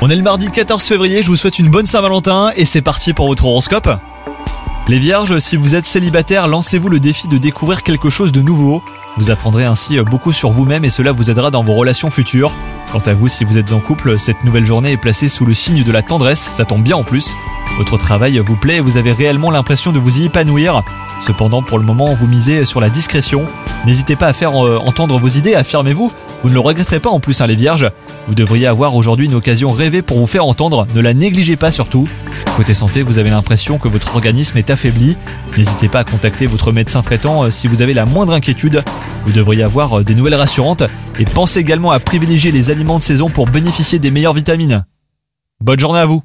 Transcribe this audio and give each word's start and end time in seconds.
On 0.00 0.10
est 0.10 0.16
le 0.16 0.22
mardi 0.22 0.48
14 0.48 0.82
février, 0.82 1.22
je 1.22 1.28
vous 1.28 1.36
souhaite 1.36 1.60
une 1.60 1.70
bonne 1.70 1.86
Saint-Valentin 1.86 2.50
et 2.56 2.64
c'est 2.64 2.82
parti 2.82 3.12
pour 3.12 3.28
votre 3.28 3.44
horoscope. 3.44 3.88
Les 4.88 4.98
vierges, 4.98 5.38
si 5.38 5.56
vous 5.56 5.76
êtes 5.76 5.86
célibataire, 5.86 6.48
lancez-vous 6.48 6.88
le 6.88 6.98
défi 6.98 7.28
de 7.28 7.38
découvrir 7.38 7.84
quelque 7.84 8.10
chose 8.10 8.32
de 8.32 8.42
nouveau. 8.42 8.82
Vous 9.18 9.30
apprendrez 9.30 9.64
ainsi 9.64 10.00
beaucoup 10.00 10.32
sur 10.32 10.50
vous-même 10.50 10.84
et 10.84 10.90
cela 10.90 11.12
vous 11.12 11.30
aidera 11.30 11.52
dans 11.52 11.62
vos 11.62 11.74
relations 11.74 12.10
futures. 12.10 12.50
Quant 12.90 12.98
à 13.06 13.14
vous, 13.14 13.28
si 13.28 13.44
vous 13.44 13.56
êtes 13.56 13.72
en 13.72 13.78
couple, 13.78 14.18
cette 14.18 14.42
nouvelle 14.42 14.66
journée 14.66 14.90
est 14.90 14.96
placée 14.96 15.28
sous 15.28 15.44
le 15.44 15.54
signe 15.54 15.84
de 15.84 15.92
la 15.92 16.02
tendresse, 16.02 16.40
ça 16.40 16.64
tombe 16.64 16.82
bien 16.82 16.96
en 16.96 17.04
plus. 17.04 17.36
Votre 17.78 17.96
travail 17.96 18.38
vous 18.38 18.56
plaît 18.56 18.76
et 18.76 18.80
vous 18.80 18.96
avez 18.96 19.12
réellement 19.12 19.50
l'impression 19.50 19.92
de 19.92 19.98
vous 19.98 20.20
y 20.20 20.24
épanouir. 20.24 20.82
Cependant, 21.20 21.62
pour 21.62 21.78
le 21.78 21.84
moment, 21.84 22.14
vous 22.14 22.26
misez 22.26 22.64
sur 22.64 22.80
la 22.80 22.90
discrétion. 22.90 23.46
N'hésitez 23.86 24.16
pas 24.16 24.26
à 24.26 24.32
faire 24.32 24.54
euh, 24.64 24.78
entendre 24.84 25.18
vos 25.18 25.28
idées, 25.28 25.54
affirmez-vous. 25.54 26.12
Vous 26.42 26.48
ne 26.48 26.54
le 26.54 26.60
regretterez 26.60 27.00
pas 27.00 27.10
en 27.10 27.20
plus, 27.20 27.40
hein, 27.40 27.46
les 27.46 27.56
vierges. 27.56 27.90
Vous 28.28 28.34
devriez 28.34 28.66
avoir 28.66 28.94
aujourd'hui 28.94 29.26
une 29.26 29.34
occasion 29.34 29.70
rêvée 29.70 30.02
pour 30.02 30.18
vous 30.18 30.26
faire 30.26 30.44
entendre, 30.44 30.86
ne 30.94 31.00
la 31.00 31.14
négligez 31.14 31.56
pas 31.56 31.70
surtout. 31.70 32.08
Côté 32.56 32.74
santé, 32.74 33.02
vous 33.02 33.18
avez 33.18 33.30
l'impression 33.30 33.78
que 33.78 33.88
votre 33.88 34.14
organisme 34.14 34.58
est 34.58 34.70
affaibli. 34.70 35.16
N'hésitez 35.56 35.88
pas 35.88 36.00
à 36.00 36.04
contacter 36.04 36.46
votre 36.46 36.72
médecin 36.72 37.02
traitant 37.02 37.44
euh, 37.44 37.50
si 37.50 37.68
vous 37.68 37.82
avez 37.82 37.94
la 37.94 38.04
moindre 38.04 38.34
inquiétude. 38.34 38.82
Vous 39.24 39.32
devriez 39.32 39.62
avoir 39.62 40.00
euh, 40.00 40.04
des 40.04 40.14
nouvelles 40.14 40.34
rassurantes 40.34 40.82
et 41.18 41.24
pensez 41.24 41.60
également 41.60 41.92
à 41.92 42.00
privilégier 42.00 42.52
les 42.52 42.70
aliments 42.70 42.98
de 42.98 43.02
saison 43.02 43.30
pour 43.30 43.46
bénéficier 43.46 43.98
des 43.98 44.10
meilleures 44.10 44.34
vitamines. 44.34 44.84
Bonne 45.60 45.78
journée 45.78 46.00
à 46.00 46.06
vous 46.06 46.22